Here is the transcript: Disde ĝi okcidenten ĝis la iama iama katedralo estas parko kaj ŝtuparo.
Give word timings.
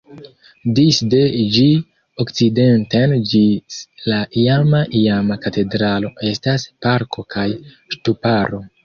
Disde 0.77 1.17
ĝi 1.57 1.65
okcidenten 2.23 3.13
ĝis 3.33 3.77
la 4.13 4.17
iama 4.45 4.79
iama 5.01 5.37
katedralo 5.45 6.11
estas 6.31 6.67
parko 6.87 7.27
kaj 7.37 7.45
ŝtuparo. 7.99 8.63